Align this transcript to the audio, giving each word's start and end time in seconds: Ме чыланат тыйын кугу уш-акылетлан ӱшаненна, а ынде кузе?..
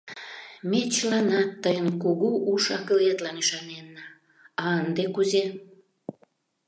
Ме 0.69 0.79
чыланат 0.95 1.49
тыйын 1.63 1.87
кугу 2.01 2.29
уш-акылетлан 2.51 3.35
ӱшаненна, 3.41 4.05
а 4.61 4.63
ынде 4.81 5.05
кузе?.. 5.15 5.45